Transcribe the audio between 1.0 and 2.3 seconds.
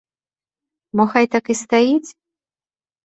хай так і стаіць?